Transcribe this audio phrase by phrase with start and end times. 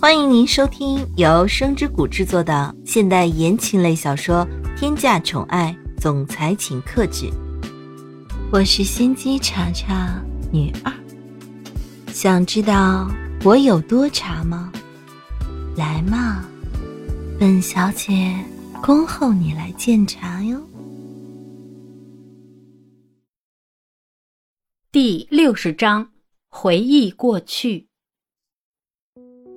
[0.00, 4.46] 欢迎您收听由声之谷制作的现代言情类小说
[4.78, 7.26] 《天价宠爱总裁请克制》，
[8.52, 10.22] 我是心机茶茶
[10.52, 10.92] 女二。
[12.12, 13.10] 想知道
[13.42, 14.72] 我有多茶吗？
[15.76, 16.44] 来嘛，
[17.36, 18.32] 本小姐
[18.80, 20.62] 恭候你来鉴茶哟。
[24.92, 26.08] 第六十章，
[26.48, 27.87] 回忆过去。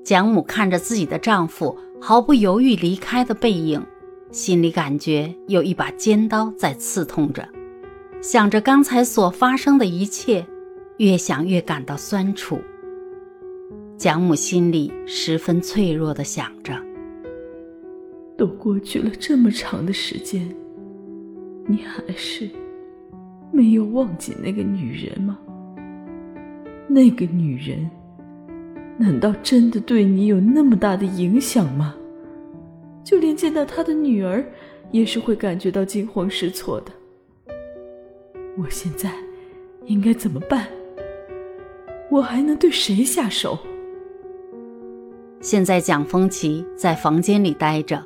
[0.04, 3.82] 蒋母看着自己的丈夫毫不犹豫离开的背影，
[4.32, 7.48] 心里感觉有一把尖刀在刺痛着。
[8.20, 10.46] 想着刚才所发生的一切，
[10.98, 12.60] 越想越感到酸楚。
[13.98, 16.76] 蒋母心里十分脆弱的想着：
[18.36, 20.48] 都过去了这么长的时间，
[21.68, 22.50] 你还是
[23.52, 25.38] 没有忘记那个女人吗？
[26.88, 27.88] 那个女人。
[29.02, 31.96] 难道真的对你有那么大的影响吗？
[33.04, 34.46] 就连见到他的女儿，
[34.92, 36.92] 也是会感觉到惊慌失措的。
[38.56, 39.12] 我现在
[39.86, 40.68] 应该怎么办？
[42.12, 43.58] 我还能对谁下手？
[45.40, 48.04] 现在蒋风奇在房间里待着，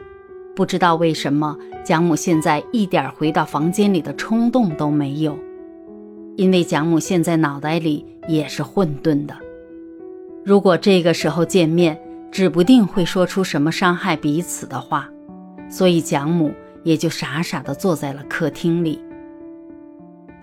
[0.56, 5.38] 不知道为什么蒋母现在一点回到房间里的冲动都没有，
[6.38, 9.36] 因为蒋母现在脑袋里也是混沌的。
[10.46, 12.00] 如果这个时候见面，
[12.32, 15.10] 指不定会说出什么伤害彼此的话，
[15.72, 19.02] 所以蒋母也就傻傻地坐在了客厅里。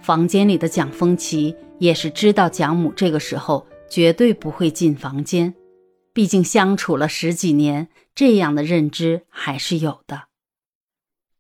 [0.01, 5.55] 房间里的蒋风奇也是知道蒋母这个时候绝对不会进房间，
[6.13, 10.25] 毕竟相处了十几年，这样的认知还是有的。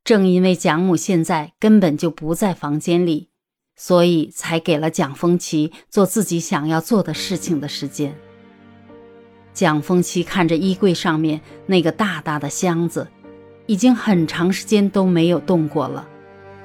[0.04, 3.30] 正因为蒋母现在根本就不在房间里，
[3.74, 8.14] 所以才给了蒋风奇做自己想要做的事情的时间。
[9.54, 13.06] 蒋风奇看着衣柜上面那个大大的箱子，
[13.66, 16.08] 已经很长时间都没有动过了。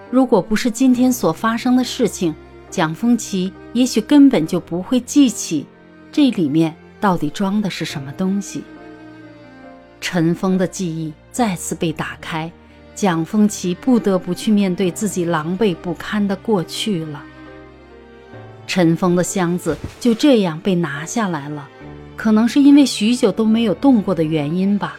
[0.09, 2.34] 如果不是今天所发生的事情，
[2.69, 5.66] 蒋风奇也许根本就不会记起
[6.11, 8.63] 这里面到底装的是什么东西。
[10.00, 12.50] 尘封的记忆再次被打开，
[12.95, 17.22] 蒋风奇不得不去面对自己狼狈不堪的过去了。
[18.66, 21.67] 尘封的箱子就这样被拿下来了。
[22.17, 24.97] 可能是因为许久都没有动过的原因吧，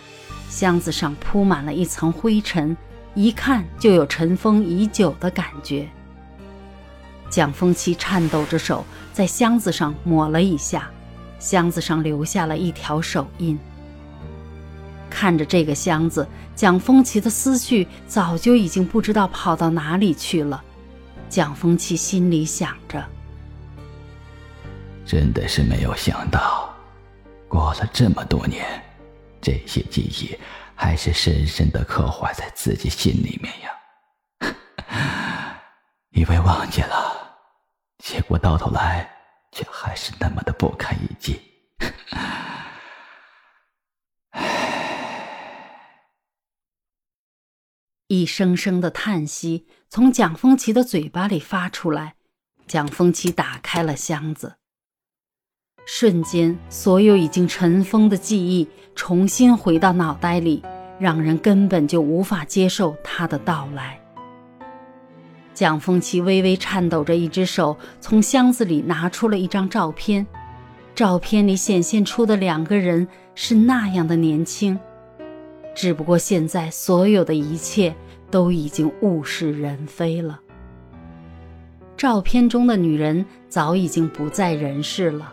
[0.48, 2.74] 箱子上铺满了一层灰尘，
[3.14, 5.86] 一看就有尘封已久的感觉。
[7.28, 10.88] 蒋风奇颤抖着手在箱子上抹了一下，
[11.40, 13.58] 箱子上留下了一条手印。
[15.10, 20.62] 看着这个箱子，蒋风奇的思绪早就已经不知道跑到哪里去了。
[21.28, 23.04] 蒋风奇心里想着：
[25.04, 26.72] 真的是没有想到。
[27.48, 28.82] 过了这么多年，
[29.40, 30.38] 这些记忆
[30.74, 33.70] 还是深深的刻画在自己心里面呀。
[36.10, 37.38] 以为忘记了，
[37.98, 39.10] 结果到头来
[39.52, 41.40] 却还是那么的不堪一击。
[48.08, 52.16] 一声声的叹息从蒋风奇的嘴巴里发出来，
[52.66, 54.56] 蒋风奇打开了箱子。
[55.90, 60.62] 瞬间，所有已经尘封的记忆重新回到脑袋里，
[60.98, 63.98] 让人根本就无法接受他的到来。
[65.54, 70.26] 蒋风奇微微颤抖着一只手，从箱子里拿出了一张照片。
[70.94, 74.78] 照片里显现出的两个人是那样的年轻，
[75.74, 77.94] 只不过现在所有的一切
[78.30, 80.38] 都已经物是人非了。
[81.96, 85.32] 照片中的女人早已经不在人世了。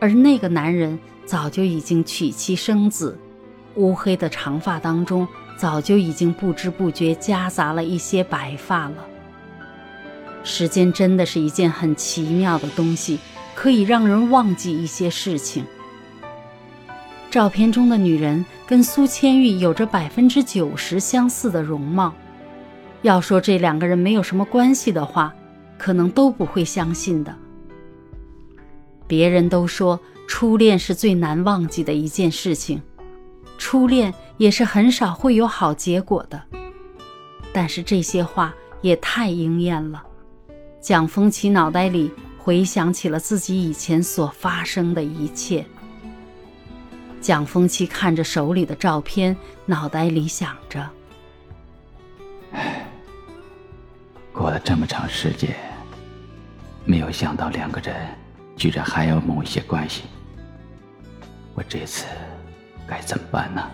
[0.00, 3.16] 而那个男人早就已经娶妻生子，
[3.74, 9.06] 乌黑的长发当中早就已经不知不觉夹杂了一些白发了。
[10.42, 13.18] 时间真的是一件很奇妙的东西，
[13.54, 15.64] 可以让人忘记一些事情。
[17.30, 22.12] 照片中的女人跟苏千玉有着百分之九十相似的容貌，
[23.02, 25.32] 要说这两个人没有什么关系的话，
[25.76, 27.32] 可能都不会相信的。
[29.10, 29.98] 别人都说
[30.28, 32.80] 初恋是最难忘记的一件事情，
[33.58, 36.40] 初恋也是很少会有好结果的。
[37.52, 40.00] 但是这些话也太应验了。
[40.80, 42.08] 蒋风奇脑袋里
[42.38, 45.66] 回想起了自己以前所发生的一切。
[47.20, 49.36] 蒋风奇看着手里的照片，
[49.66, 50.88] 脑袋里想着：
[52.52, 52.86] 唉，
[54.32, 55.52] 过了这么长时间，
[56.84, 58.19] 没有想到两个人。
[58.60, 60.02] 居然还有某一些关系，
[61.54, 62.04] 我这次
[62.86, 63.66] 该怎么办呢？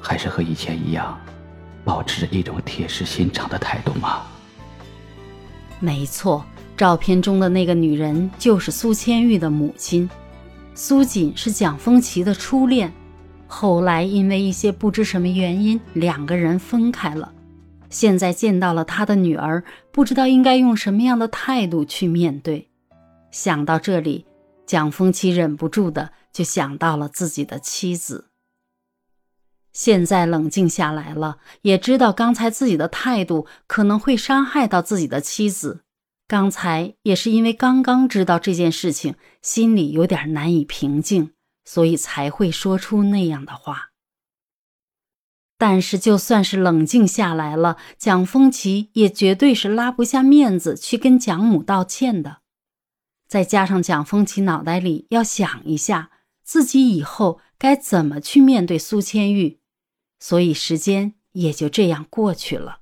[0.00, 1.20] 还是和以前一样，
[1.84, 4.22] 保持着一种铁石心肠的态度吗？
[5.80, 6.42] 没错，
[6.78, 10.08] 照片中的那个女人就是苏千玉的母亲。
[10.74, 12.90] 苏锦是蒋风奇的初恋，
[13.46, 17.30] 后来因为一些不知什么原因，两个人分开了。
[17.90, 19.62] 现在见到了他的女儿，
[19.92, 22.70] 不知道应该用什么样的态度去面对。
[23.30, 24.26] 想到这里，
[24.66, 28.30] 蒋风奇忍不住的就想到了自己的妻子。
[29.72, 35.82] 现在冷静下来了，也知道刚才自己的态度可能会伤害到自己的妻子。
[36.26, 41.32] 刚才也是因为刚刚知道这件事情，心里有点难以平静，
[41.64, 43.90] 所以才会说出那样的话。
[45.58, 52.38] 但是就算是冷静下来了，蒋风奇也绝对是拉不下面子去跟蒋母道歉的。
[53.26, 56.10] 再加上蒋风奇脑袋里要想一下
[56.42, 59.60] 自己以后该怎么去面对苏千玉，
[60.20, 62.80] 所以时间也就这样过去了。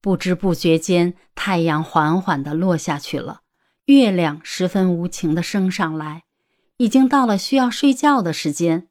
[0.00, 3.40] 不知不觉间，太阳缓缓地落下去了，
[3.86, 6.24] 月亮十分无情地升上来，
[6.76, 8.88] 已经到了需要睡觉的时间。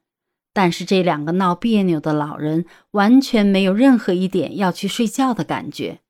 [0.52, 6.00] 但是这两个闹别扭的老人完全没有任何一点要去睡觉的感觉，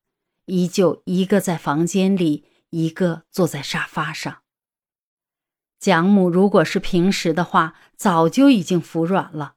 [0.44, 4.38] 依旧一个在房间里，一个坐在沙发上。
[5.78, 9.54] 蒋母如果是平时的话，早就已经服软了，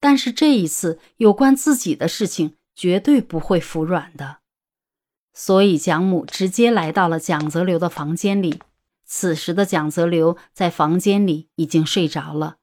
[0.00, 4.38] 但是这一次有关自己的事情，绝对不会服软的。
[5.32, 8.60] 所以，蒋母直接来到了蒋泽流的房间里。
[9.04, 12.56] 此时的蒋泽流在房间里已经睡着了。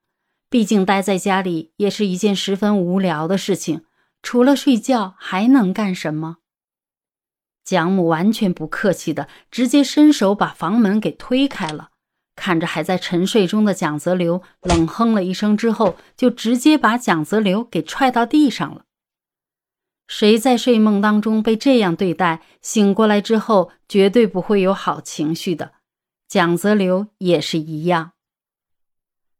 [0.49, 3.85] 毕竟待在家里也是一件十分无聊的事情，
[4.21, 6.37] 除了睡觉还能干什么？
[7.67, 11.89] 蒋母完全不客气的，直接伸手把房门给推开了。
[12.33, 18.83] 看着还在沉睡中的蒋泽流，冷哼了一声之后，就直接把蒋泽流给踹到地上了。
[20.07, 25.73] 谁在睡梦当中被这样对待，醒过来之后绝对不会有好情绪的。
[26.29, 28.11] 蒋泽流也是一样，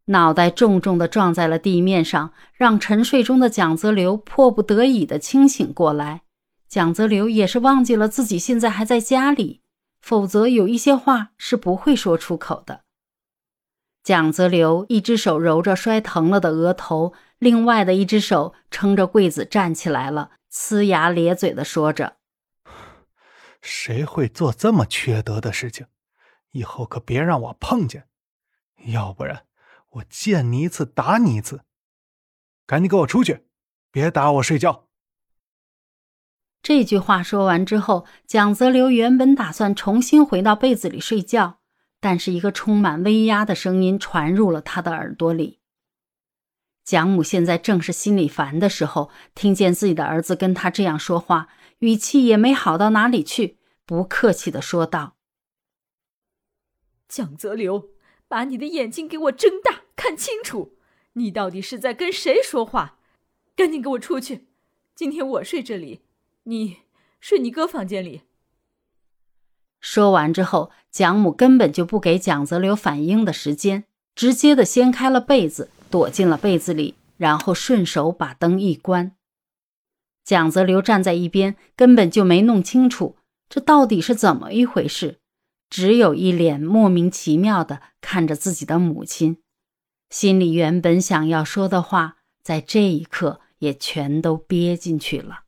[0.08, 6.24] 脑袋重重的撞在了地面上，让沉睡中的蒋泽流迫不得已的清醒过来。
[6.68, 9.62] 蒋泽流也是忘记了自己现在还在家里，
[10.02, 12.84] 否则有一些话是不会说出口的。
[14.04, 20.32] 蒋泽流一只手揉着摔疼了的额头，另外的一只手撑着柜子站起来了。
[20.52, 22.18] 呲牙咧嘴的说着
[23.62, 25.88] ：“谁会做这么缺德的事情？
[26.52, 28.08] 以后可别让我碰见，
[28.88, 29.46] 要不然
[29.92, 31.62] 我见你一次打你一次！
[32.66, 33.46] 赶紧给我出去，
[33.92, 34.87] 别打我睡觉。”
[36.62, 41.60] 这句话说完之后，蒋泽流原本打算重新回到被子里睡觉，
[42.00, 45.60] 但是一个充满威压的声音传入了他的耳朵里。
[46.84, 51.50] 蒋母现在正是心里烦的时候，听见自己的儿子跟他这样说话，
[51.80, 55.16] 语气也没好到哪里去，不客气的说道
[57.08, 57.90] ：“蒋泽流，
[58.28, 60.78] 把你的眼睛给我睁大，看清楚，
[61.14, 63.00] 你到底是在跟谁说话？
[63.56, 64.48] 赶紧给我出去！
[64.96, 66.02] 今天我睡这里，
[66.48, 66.78] 你
[67.20, 68.24] 睡你哥房间里。”
[69.80, 73.86] 说完之后，蒋母根本就不给蒋泽流反应的时间，
[74.16, 75.70] 直接的掀开了被子。
[75.90, 79.16] 躲进了被子里，然后顺手把灯一关。
[80.26, 83.16] 蒋泽流站在一边，根本就没弄清楚
[83.48, 85.22] 这到底是怎么一回事，
[85.70, 89.42] 只有一脸莫名其妙的看着自己的母亲，
[90.10, 95.44] 心里原本想要说的话，在这一刻也全都憋进去了。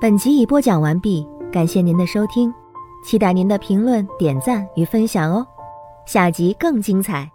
[0.00, 2.50] 本集已播讲完毕，感谢您的收听，
[3.04, 5.46] 期待您的评论、点赞与分享哦。
[6.06, 7.30] 下集更精彩。